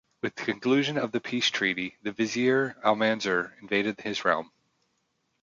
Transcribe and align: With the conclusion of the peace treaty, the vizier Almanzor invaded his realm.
With 0.23 0.33
the 0.33 0.45
conclusion 0.45 0.97
of 0.97 1.11
the 1.11 1.21
peace 1.21 1.51
treaty, 1.51 1.95
the 2.01 2.11
vizier 2.11 2.75
Almanzor 2.83 3.53
invaded 3.61 4.01
his 4.01 4.25
realm. 4.25 4.51